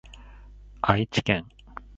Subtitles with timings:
[0.81, 1.45] 愛知県